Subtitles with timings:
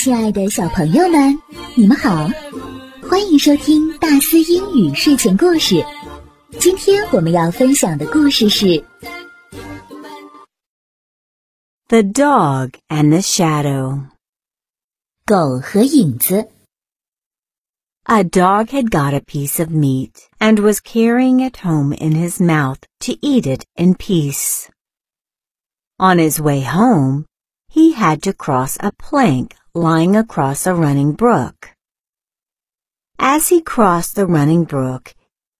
[0.00, 1.38] 亲爱的小朋友们，
[1.74, 2.28] 你们好，
[3.08, 5.84] 欢迎收听大思英语睡前故事。
[6.58, 8.66] 今天我们要分享的故事是《
[11.88, 13.94] The Dog and the Shadow》。
[15.24, 16.48] 狗和影子。
[18.04, 22.78] A dog had got a piece of meat and was carrying it home in his mouth
[23.00, 24.68] to eat it in peace.
[25.98, 27.24] On his way home,
[27.68, 31.69] he had to cross a plank lying across a running brook.
[33.17, 35.15] As he crossed the running brook,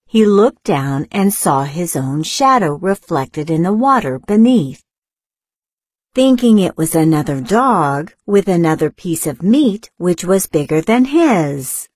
[0.06, 4.84] he looked down and saw his own shadow reflected in the water beneath.
[6.14, 11.88] Thinking it was another dog with another piece of meat which was bigger than his.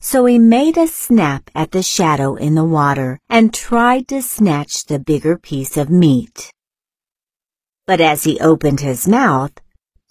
[0.00, 4.86] So he made a snap at the shadow in the water and tried to snatch
[4.86, 6.50] the bigger piece of meat.
[7.86, 9.52] But as he opened his mouth,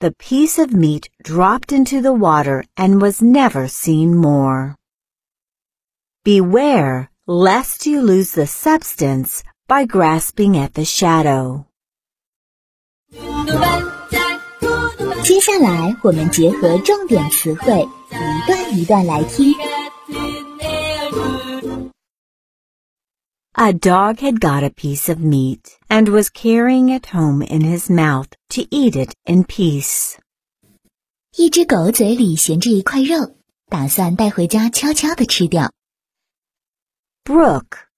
[0.00, 4.76] the piece of meat dropped into the water and was never seen more.
[6.24, 11.66] Beware lest you lose the substance by grasping at the shadow.
[15.22, 19.54] 接下来，我们结合重点词汇，一段一段来听。
[23.54, 27.90] A dog had got a piece of meat and was carrying it home in his
[27.90, 30.16] mouth to eat it in peace.
[31.36, 35.72] 一只狗嘴里衔着一块肉，打算带回家悄悄地吃掉。
[37.24, 37.88] Brook,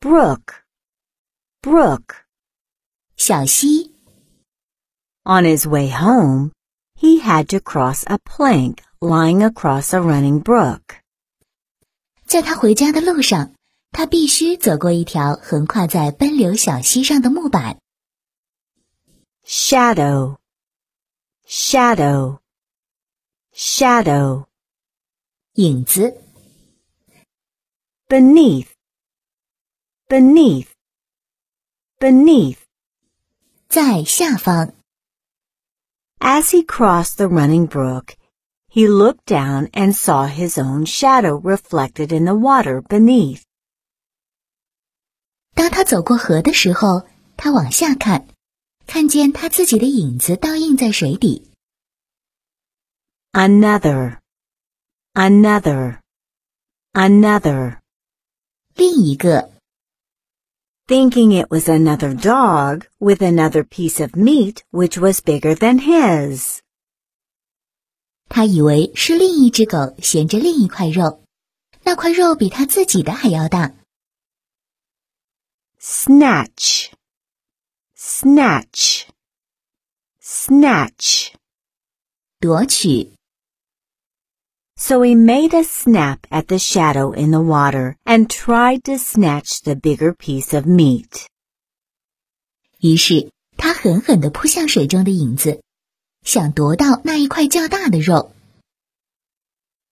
[0.00, 0.42] brook,
[1.62, 2.24] brook.
[3.16, 3.94] 小溪。
[5.24, 6.52] On his way home,
[6.98, 11.00] he had to cross a plank lying across a running brook.
[12.24, 13.52] 在他回家的路上。
[13.92, 17.78] 他必须走过一条横跨在奔流小溪上的木板。
[19.44, 20.36] Shadow,
[21.46, 22.40] shadow,
[23.54, 24.46] shadow.
[25.54, 26.20] 影子。
[28.08, 28.68] Beneath,
[30.08, 30.68] beneath,
[31.98, 32.58] beneath.
[33.68, 34.74] 在下方。
[36.20, 38.16] As he crossed the running brook,
[38.68, 43.42] he looked down and saw his own shadow reflected in the water beneath.
[45.53, 47.07] 当他走过河的时候，
[47.37, 48.27] 他往下看，
[48.87, 51.49] 看见他自己的影子倒映在水底。
[53.31, 54.19] Another,
[55.13, 55.99] another,
[56.93, 57.79] another，
[58.75, 59.51] 另一个。
[60.87, 66.59] Thinking it was another dog with another piece of meat which was bigger than his，
[68.27, 71.23] 他以为是另一只狗衔着另一块肉，
[71.83, 73.73] 那块肉比他自己的还要大。
[75.80, 76.90] snatch,
[77.94, 79.06] snatch,
[80.20, 81.32] snatch.
[82.38, 83.12] 夺取.
[84.76, 89.62] So he made a snap at the shadow in the water and tried to snatch
[89.62, 91.26] the bigger piece of meat.
[92.80, 95.62] 于是他狠狠地扑向水中的影子，
[96.22, 98.34] 想夺到那一块较大的肉。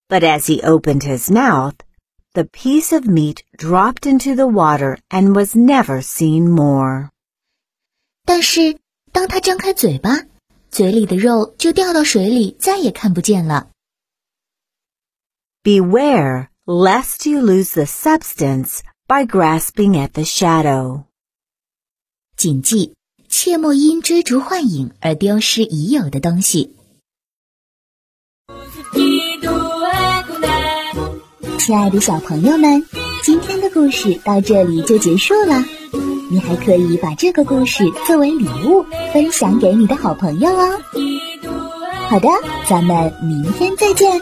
[0.07, 1.77] But as he opened his mouth,
[2.35, 7.11] the piece of meat dropped into the water and was never seen more.
[8.25, 8.79] 但是，
[9.13, 10.25] 当他张开嘴巴，
[10.71, 13.71] 嘴里的肉就掉到水里，再也看不见了。
[15.63, 21.05] Beware lest you lose the substance by grasping at the shadow.
[22.37, 22.95] 谨记，
[23.29, 26.75] 切莫因追逐幻影而丢失已有的东西。
[31.70, 32.84] 亲爱的小朋友们，
[33.22, 35.64] 今天的故事到这里就结束了。
[36.32, 40.80] 你还可以把这个故事作为礼物分享给你的好朋友哦。
[42.08, 42.28] 好的，
[42.68, 44.20] 咱们明天再见。